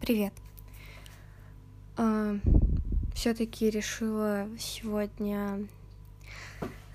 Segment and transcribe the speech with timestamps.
[0.00, 0.32] Привет.
[1.96, 2.38] А,
[3.14, 5.66] Все-таки решила сегодня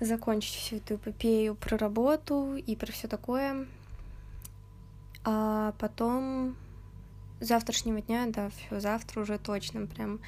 [0.00, 3.66] закончить всю эту эпопею про работу и про все такое.
[5.22, 6.56] А потом
[7.40, 10.18] завтрашнего дня, да, все завтра уже точно прям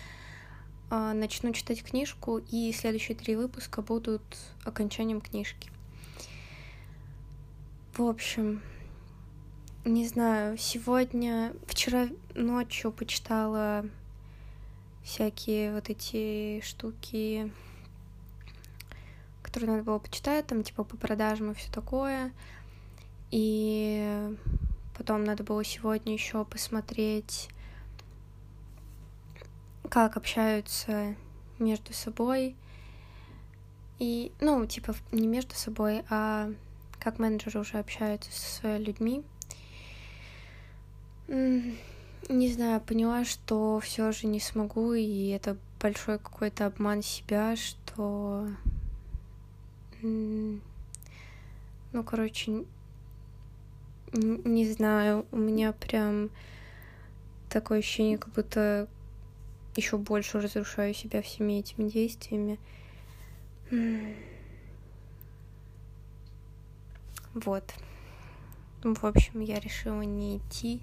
[0.90, 4.22] а, начну читать книжку, и следующие три выпуска будут
[4.64, 5.70] окончанием книжки.
[7.96, 8.60] В общем,
[9.86, 13.86] не знаю, сегодня, вчера ночью почитала
[15.04, 17.52] всякие вот эти штуки,
[19.42, 22.32] которые надо было почитать, там типа по продажам и все такое.
[23.30, 24.36] И
[24.98, 27.48] потом надо было сегодня еще посмотреть,
[29.88, 31.14] как общаются
[31.60, 32.56] между собой.
[34.00, 36.50] И, ну, типа, не между собой, а
[36.98, 39.24] как менеджеры уже общаются с людьми.
[41.28, 48.48] Не знаю, поняла, что все же не смогу, и это большой какой-то обман себя, что...
[50.02, 50.60] Ну,
[52.04, 52.64] короче,
[54.12, 56.30] не знаю, у меня прям
[57.48, 58.88] такое ощущение, как будто
[59.74, 62.58] еще больше разрушаю себя всеми этими действиями.
[67.34, 67.64] Вот.
[68.82, 70.80] В общем, я решила не идти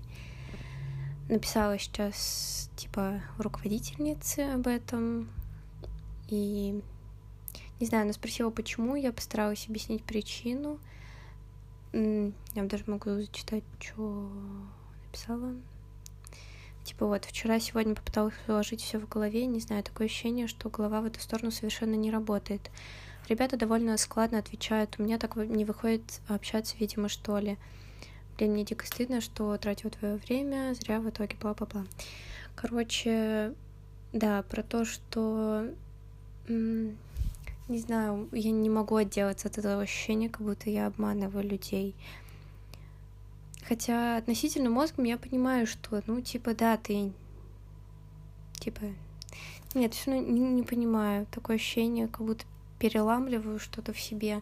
[1.34, 5.30] написала сейчас, типа, руководительнице об этом,
[6.30, 6.82] и
[7.80, 10.80] не знаю, она спросила, почему, я постаралась объяснить причину.
[11.92, 12.32] Я
[12.64, 14.30] даже могу зачитать, что
[15.06, 15.56] написала.
[16.84, 21.02] Типа вот, вчера, сегодня попыталась уложить все в голове, не знаю, такое ощущение, что голова
[21.02, 22.72] в эту сторону совершенно не работает.
[23.28, 27.58] Ребята довольно складно отвечают, у меня так не выходит общаться, видимо, что ли.
[28.38, 31.86] Блин, мне дико стыдно, что тратил твое время, зря в итоге бла-бла-бла.
[32.56, 33.54] Короче,
[34.12, 35.70] да, про то, что...
[36.48, 41.96] Не знаю, я не могу отделаться от этого ощущения, как будто я обманываю людей.
[43.68, 47.14] Хотя относительно мозгом я понимаю, что, ну, типа, да, ты...
[48.60, 48.82] Типа...
[49.74, 51.26] Нет, все равно не, не понимаю.
[51.32, 52.46] Такое ощущение, как будто
[52.80, 54.42] переламливаю что-то в себе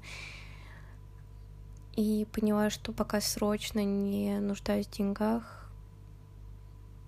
[1.96, 5.70] и поняла, что пока срочно не нуждаюсь в деньгах,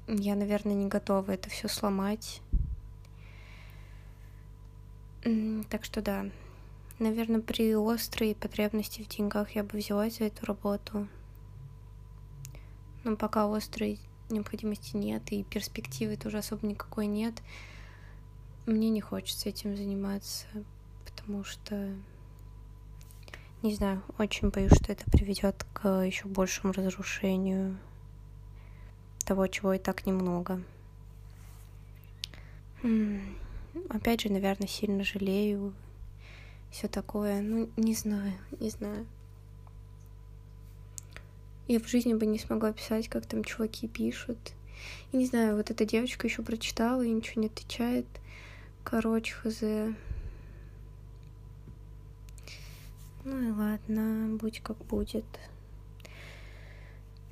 [0.08, 2.42] я, наверное, не готова это все сломать.
[5.70, 6.26] Так что да,
[7.00, 11.08] наверное, при острой потребности в деньгах я бы взялась за эту работу.
[13.06, 17.42] Но пока острой необходимости нет и перспективы тоже особо никакой нет,
[18.66, 20.48] мне не хочется этим заниматься,
[21.06, 21.94] потому что
[23.64, 27.78] не знаю, очень боюсь, что это приведет к еще большему разрушению
[29.26, 30.62] того, чего и так немного.
[33.90, 35.74] Опять же, наверное, сильно жалею.
[36.72, 37.42] Все такое.
[37.42, 39.08] Ну, не знаю, не знаю.
[41.70, 44.38] Я в жизни бы не смогла писать, как там чуваки пишут.
[45.14, 48.06] И не знаю, вот эта девочка еще прочитала и ничего не отвечает.
[48.84, 49.64] Короче, хз.
[53.26, 55.26] Ну и ладно, будь как будет.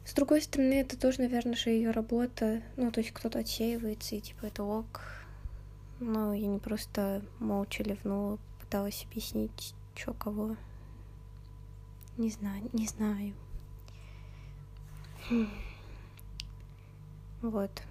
[0.06, 2.62] С другой стороны, это тоже, наверное, же ее работа.
[2.78, 5.02] Ну, то есть кто-то отсеивается, и типа это ок.
[6.00, 10.56] Но я не просто молча ливнула, пыталась объяснить, что кого.
[12.18, 13.34] Не знаю, не знаю.
[15.30, 15.50] Хм.
[17.42, 17.84] Вот.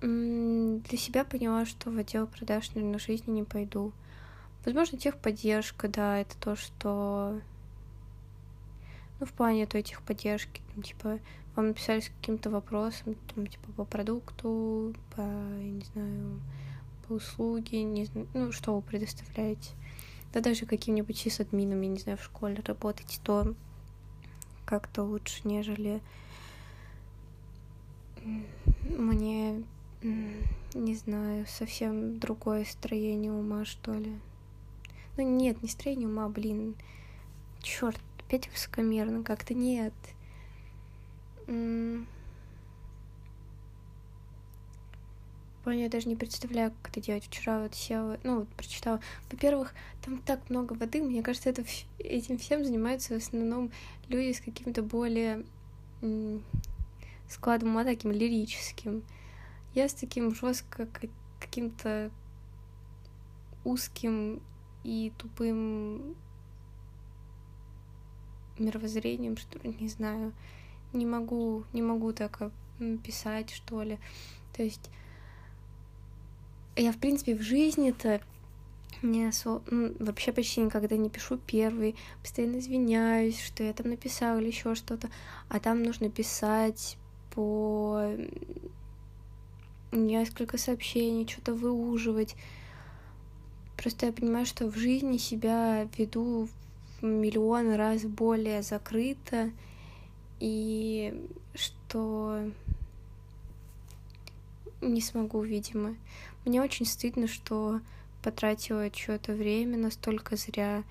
[0.00, 3.92] Для себя поняла, что в отдел продаж, наверное, жизни не пойду.
[4.66, 7.40] Возможно, техподдержка, да, это то, что...
[9.20, 11.20] Ну, в плане той техподдержки, там, типа,
[11.54, 16.40] вам написали с каким-то вопросом, там, типа, по продукту, по, я не знаю,
[17.06, 19.70] по услуге, не знаю, ну, что вы предоставляете.
[20.32, 23.54] Да даже каким-нибудь сисадмином, я не знаю, в школе работать, то
[24.64, 26.02] как-то лучше, нежели
[28.82, 29.62] мне,
[30.74, 34.12] не знаю, совсем другое строение ума, что ли.
[35.16, 36.74] Ну нет, не строение ума, блин.
[37.62, 39.94] Черт, опять высокомерно как-то нет.
[41.46, 42.06] Понял,
[45.82, 47.24] я даже не представляю, как это делать.
[47.24, 49.00] Вчера вот села, ну, вот прочитала.
[49.30, 49.74] Во-первых,
[50.04, 51.64] там так много воды, мне кажется, это,
[51.98, 53.72] этим всем занимаются в основном
[54.08, 55.44] люди с каким-то более
[57.28, 59.02] складом ума таким лирическим.
[59.74, 60.88] Я с таким жестко
[61.40, 62.10] каким-то
[63.64, 64.40] узким
[64.86, 66.14] и тупым
[68.56, 70.32] мировоззрением, что ли, не знаю.
[70.92, 72.52] не могу, не могу так
[73.02, 73.98] писать, что ли.
[74.56, 74.90] То есть
[76.76, 78.20] я, в принципе, в жизни-то
[79.02, 79.60] не осо...
[79.70, 84.74] ну, вообще почти никогда не пишу первый, постоянно извиняюсь, что я там написала или еще
[84.76, 85.10] что-то,
[85.48, 86.96] а там нужно писать
[87.34, 88.08] по
[89.90, 92.36] несколько сообщений, что-то выуживать.
[93.76, 96.48] Просто я понимаю, что в жизни себя веду
[97.00, 99.50] в миллион раз более закрыто,
[100.40, 102.50] и что
[104.80, 105.96] не смогу, видимо.
[106.44, 107.80] Мне очень стыдно, что
[108.22, 110.84] потратила что-то время настолько зря.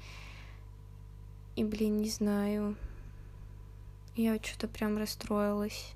[1.56, 2.76] И, блин, не знаю.
[4.16, 5.94] Я что-то прям расстроилась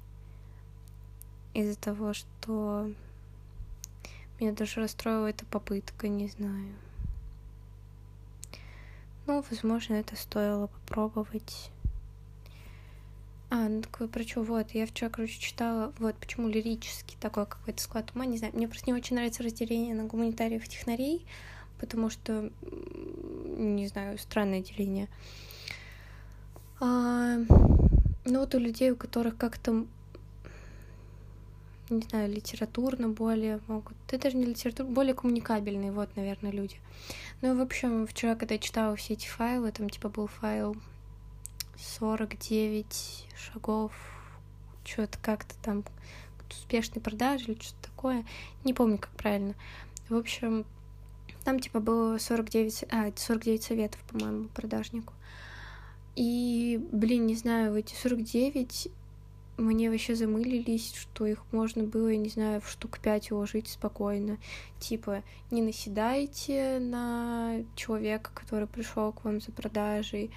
[1.53, 2.91] из-за того, что
[4.39, 6.73] меня даже расстроила эта попытка, не знаю.
[9.27, 11.71] Ну, возможно, это стоило попробовать.
[13.51, 17.81] А, ну такое про что, вот, я вчера, короче, читала, вот, почему лирический такой какой-то
[17.81, 21.25] склад ума, не знаю, мне просто не очень нравится разделение на гуманитариев и технарей,
[21.79, 25.07] потому что, не знаю, странное деление.
[26.79, 27.37] А,
[28.25, 29.85] ну вот у людей, у которых как-то,
[31.89, 36.77] не знаю, литературно более могут, это даже не литературно, более коммуникабельные, вот, наверное, люди.
[37.41, 40.75] Ну, в общем, вчера, когда я читала все эти файлы, там, типа, был файл
[41.77, 43.91] 49 шагов,
[44.83, 45.83] что-то как-то там
[46.49, 48.25] успешной продажи или что-то такое.
[48.63, 49.55] Не помню, как правильно.
[50.09, 50.65] В общем,
[51.43, 55.13] там типа было 49, а, 49 советов, по-моему, продажнику.
[56.15, 58.89] И, блин, не знаю, эти 49
[59.59, 64.37] мне вообще замылились, что их можно было, я не знаю, в штук пять уложить спокойно.
[64.79, 70.31] Типа, не наседайте на человека, который пришел к вам за продажей,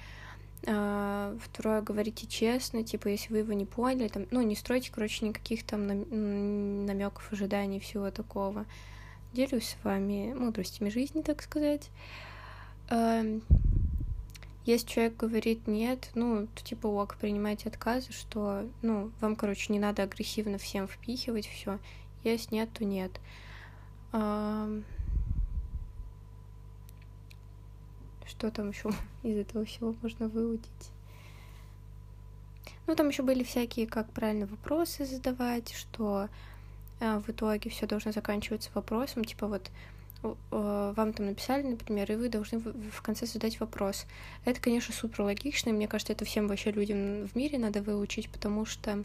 [0.65, 5.25] а, второе, говорите честно, типа, если вы его не поняли, там, ну, не стройте, короче,
[5.25, 8.65] никаких там намеков, ожиданий, всего такого.
[9.33, 11.89] Делюсь с вами мудростями жизни, так сказать.
[14.65, 19.79] Если человек говорит нет, ну, то типа ок, принимайте отказы, что, ну, вам, короче, не
[19.79, 21.79] надо агрессивно всем впихивать все.
[22.23, 23.19] Если нет, то нет.
[28.25, 28.89] Что там еще
[29.23, 30.91] из этого всего можно выудить?
[32.87, 36.29] Ну, там еще были всякие, как правильно вопросы задавать, что
[36.99, 39.71] э, в итоге все должно заканчиваться вопросом, типа вот
[40.51, 44.05] вам там написали, например, и вы должны в, в конце задать вопрос.
[44.45, 48.29] Это, конечно, супер логично, и мне кажется, это всем вообще людям в мире надо выучить,
[48.29, 49.03] потому что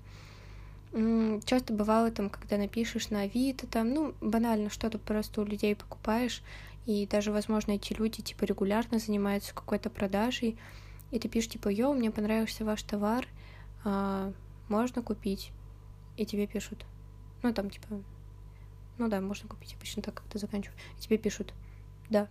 [1.44, 6.42] часто бывало там, когда напишешь на Авито, там, ну, банально что-то просто у людей покупаешь,
[6.86, 10.56] и даже, возможно, эти люди, типа, регулярно занимаются какой-то продажей,
[11.10, 13.26] и ты пишешь, типа, йоу, мне понравился ваш товар,
[13.84, 14.32] а,
[14.68, 15.50] можно купить?
[16.16, 16.86] И тебе пишут,
[17.42, 18.02] ну, там, типа,
[18.98, 20.78] ну да, можно купить, обычно так как-то заканчиваю.
[20.98, 21.54] И тебе пишут,
[22.10, 22.28] да.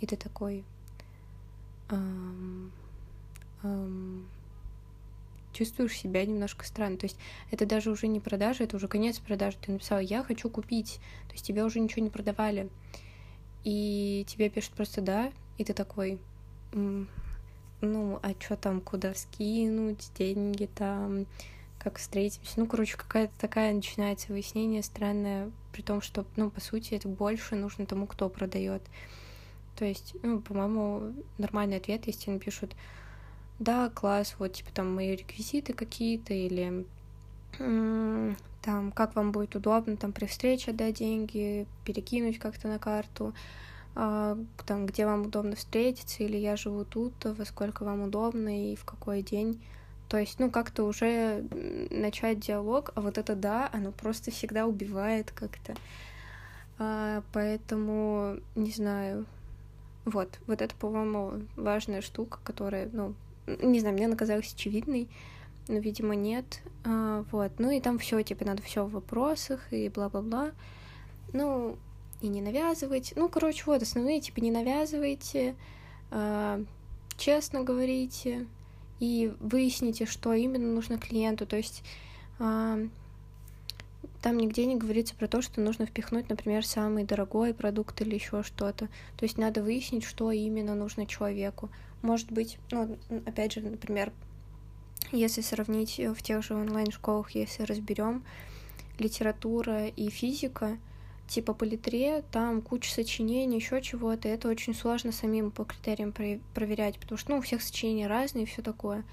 [0.00, 0.64] И ты такой,
[1.90, 2.72] эм,
[3.62, 4.28] эм,
[5.52, 6.96] чувствуешь себя немножко странно.
[6.96, 7.18] То есть
[7.50, 9.56] это даже уже не продажа, это уже конец продажи.
[9.60, 11.00] Ты написала, я хочу купить.
[11.28, 12.70] То есть тебе уже ничего не продавали
[13.66, 16.20] и тебе пишут просто «да», и ты такой,
[16.72, 17.06] ну,
[18.22, 21.26] а что там, куда скинуть, деньги там,
[21.86, 22.58] как встретимся.
[22.58, 27.54] Ну, короче, какая-то такая начинается выяснение странное, при том, что, ну, по сути, это больше
[27.54, 28.82] нужно тому, кто продает.
[29.76, 32.74] То есть, ну, по-моему, нормальный ответ, если напишут
[33.60, 36.84] да, класс, вот, типа, там, мои реквизиты какие-то, или
[37.56, 43.32] там, как вам будет удобно, там, при встрече отдать деньги, перекинуть как-то на карту,
[43.94, 48.74] а, там, где вам удобно встретиться, или я живу тут, во сколько вам удобно и
[48.74, 49.62] в какой день.
[50.08, 51.44] То есть, ну, как-то уже
[51.90, 55.74] начать диалог, а вот это да, оно просто всегда убивает как-то.
[56.78, 59.26] А, поэтому, не знаю,
[60.04, 63.14] вот, вот это, по-моему, важная штука, которая, ну,
[63.46, 65.08] не знаю, мне она казалась очевидной,
[65.68, 66.62] но, видимо, нет.
[66.84, 67.52] А, вот.
[67.58, 70.52] Ну и там все, типа, надо все в вопросах и бла-бла-бла.
[71.32, 71.76] Ну,
[72.20, 73.12] и не навязывать.
[73.16, 75.56] Ну, короче, вот основные, типа, не навязывайте,
[76.10, 76.62] а,
[77.16, 78.46] честно говорите
[79.00, 81.46] и выясните, что именно нужно клиенту.
[81.46, 81.82] То есть
[82.38, 82.78] а,
[84.22, 88.42] там нигде не говорится про то, что нужно впихнуть, например, самый дорогой продукт или еще
[88.42, 88.88] что-то.
[89.16, 91.70] То есть надо выяснить, что именно нужно человеку.
[92.02, 94.12] Может быть, ну, опять же, например,
[95.12, 98.24] если сравнить в тех же онлайн-школах, если разберем
[98.98, 100.78] литература и физика,
[101.28, 101.66] типа по
[102.30, 107.38] там куча сочинений, еще чего-то, это очень сложно самим по критериям проверять, потому что, ну,
[107.38, 109.04] у всех сочинения разные и все такое.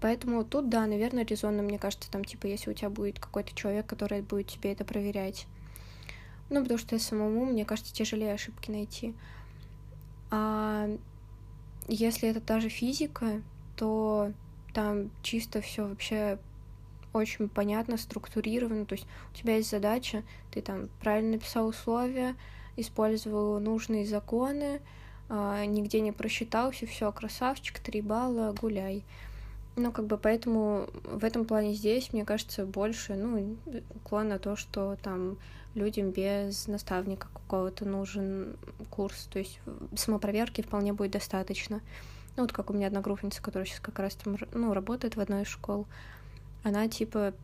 [0.00, 3.86] Поэтому тут, да, наверное, резонно, мне кажется, там, типа, если у тебя будет какой-то человек,
[3.86, 5.46] который будет тебе это проверять.
[6.50, 9.14] Ну, потому что самому, мне кажется, тяжелее ошибки найти.
[10.30, 10.88] А
[11.88, 13.42] если это та же физика,
[13.76, 14.32] то
[14.74, 16.38] там чисто все вообще
[17.12, 18.86] очень понятно, структурировано.
[18.86, 22.36] То есть у тебя есть задача, ты там правильно написал условия,
[22.76, 24.80] использовал нужные законы,
[25.28, 29.04] а, нигде не просчитался, все, красавчик, три балла, гуляй.
[29.76, 33.56] Ну, как бы поэтому в этом плане здесь, мне кажется, больше, ну,
[33.94, 35.38] уклон на то, что там
[35.74, 38.56] людям без наставника какого-то нужен
[38.90, 39.58] курс, то есть
[39.96, 41.80] самопроверки вполне будет достаточно.
[42.36, 45.42] Ну, вот как у меня одногруппница, которая сейчас как раз там, ну, работает в одной
[45.42, 45.86] из школ,
[46.62, 47.34] она, типа,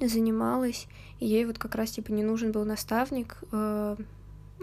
[0.00, 0.86] занималась,
[1.20, 3.96] и ей вот как раз, типа, не нужен был наставник, э,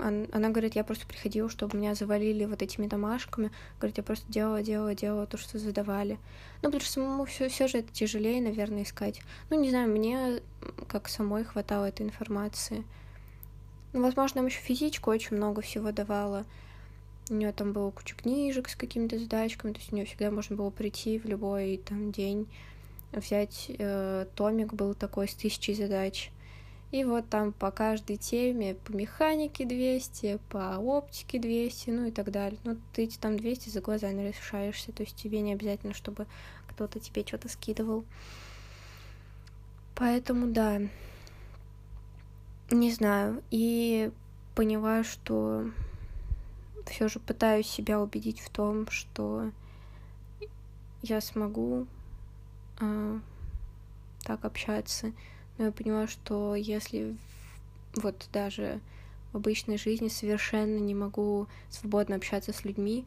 [0.01, 3.51] она говорит, я просто приходила, чтобы меня завалили вот этими домашками.
[3.79, 6.17] Говорит, я просто делала, делала, делала то, что задавали.
[6.61, 9.21] Ну, потому что самому все, все же это тяжелее, наверное, искать.
[9.49, 10.41] Ну, не знаю, мне
[10.87, 12.85] как самой хватало этой информации.
[13.91, 16.45] Ну, возможно, нам еще физичку очень много всего давала.
[17.29, 20.55] У нее там было куча книжек с какими-то задачками, то есть у нее всегда можно
[20.55, 22.47] было прийти в любой там день,
[23.11, 26.31] взять э, томик был такой с тысячей задач
[26.91, 32.31] и вот там по каждой теме, по механике 200, по оптике 200, ну и так
[32.31, 32.59] далее.
[32.63, 36.25] Ну, ты эти там 200 за глаза решаешься, то есть тебе не обязательно, чтобы
[36.67, 38.05] кто-то тебе что-то скидывал.
[39.93, 40.81] Поэтому, да,
[42.71, 43.43] не знаю.
[43.51, 44.11] И
[44.55, 45.69] поняла, что
[46.87, 49.51] все же пытаюсь себя убедить в том, что
[51.03, 51.85] я смогу
[52.79, 53.19] э,
[54.23, 55.13] так общаться
[55.59, 57.17] но я поняла, что если
[57.93, 58.79] вот даже
[59.33, 63.05] в обычной жизни совершенно не могу свободно общаться с людьми,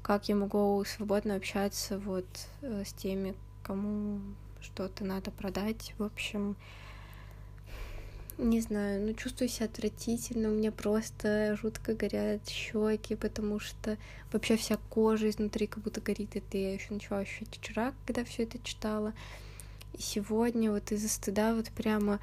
[0.00, 2.26] как я могу свободно общаться вот
[2.62, 4.20] э, с теми, кому
[4.60, 5.92] что-то надо продать.
[5.98, 6.54] В общем,
[8.48, 13.96] не знаю, ну чувствую себя отвратительно, у меня просто жутко горят щеки, потому что
[14.32, 16.36] вообще вся кожа изнутри как будто горит.
[16.36, 19.14] Это я еще начала ощущать вчера, когда все это читала.
[19.94, 22.20] И сегодня вот из-за стыда вот прямо,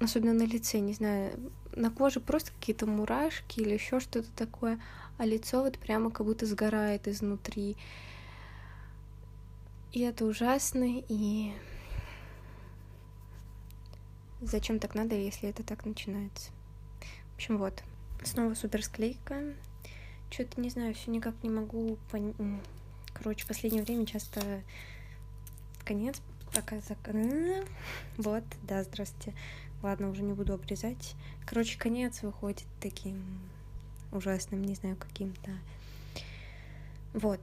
[0.00, 1.32] особенно на лице, не знаю,
[1.74, 4.80] на коже просто какие-то мурашки или еще что-то такое,
[5.16, 7.76] а лицо вот прямо как будто сгорает изнутри.
[9.92, 11.52] И это ужасно, и
[14.40, 16.50] зачем так надо, если это так начинается?
[17.32, 17.82] В общем, вот.
[18.24, 19.54] Снова супер склейка.
[20.30, 22.36] Что-то не знаю, все никак не могу понять.
[23.14, 24.62] Короче, в последнее время часто
[25.84, 26.20] конец,
[26.54, 26.98] пока зак...
[28.16, 29.34] Вот, да, здравствуйте.
[29.82, 31.14] Ладно, уже не буду обрезать.
[31.46, 33.40] Короче, конец выходит таким
[34.12, 35.52] ужасным, не знаю, каким-то.
[37.14, 37.40] Вот.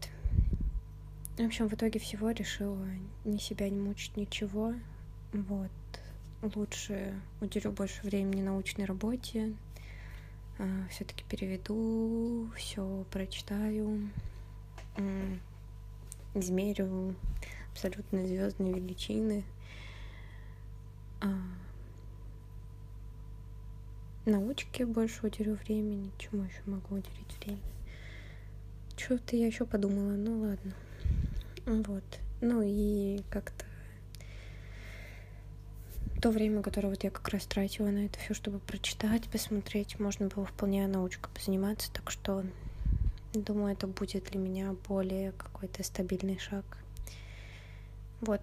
[1.37, 2.87] В общем, в итоге всего решила
[3.23, 4.73] ни себя не мучить, ничего.
[5.33, 5.71] Вот.
[6.53, 9.55] Лучше уделю больше времени научной работе.
[10.59, 14.11] А, Все-таки переведу, все прочитаю,
[16.35, 17.15] измерю,
[17.71, 19.43] абсолютно звездные величины.
[21.21, 21.33] А,
[24.25, 27.59] научке больше уделю времени, чему еще могу уделить время.
[28.95, 30.73] Что-то я еще подумала, ну ладно.
[31.65, 32.03] Вот.
[32.41, 33.64] Ну и как-то
[36.25, 40.27] то время, которое вот я как раз тратила на это все, чтобы прочитать, посмотреть, можно
[40.27, 42.43] было вполне научкой позаниматься, так что
[43.31, 46.65] думаю, это будет для меня более какой-то стабильный шаг.
[48.21, 48.41] Вот.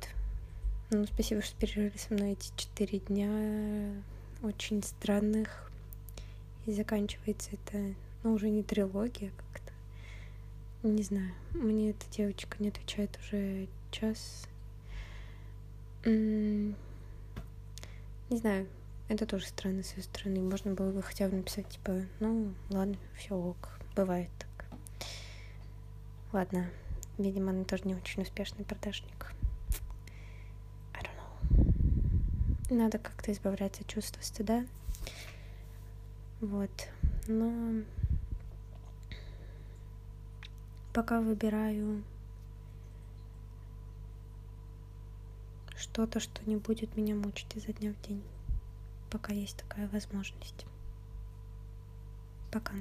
[0.90, 4.00] Ну, спасибо, что пережили со мной эти четыре дня
[4.44, 5.68] очень странных.
[6.66, 9.72] И заканчивается это, ну, уже не трилогия как-то.
[10.88, 11.32] Не знаю.
[11.50, 14.46] Мне эта девочка не отвечает уже час.
[18.32, 18.66] Не знаю.
[19.10, 20.40] Это тоже странно с ее стороны.
[20.40, 24.78] Можно было бы хотя бы написать, типа, ну, ладно, все ок, бывает так.
[26.32, 26.70] Ладно,
[27.18, 29.34] видимо, она тоже не очень успешный продажник.
[32.70, 34.64] Надо как-то избавляться от чувства стыда.
[36.40, 36.70] Вот.
[37.26, 37.82] Но
[40.94, 42.02] пока выбираю
[45.92, 48.22] что-то, что не будет меня мучить изо дня в день.
[49.10, 50.64] Пока есть такая возможность.
[52.50, 52.72] Пока.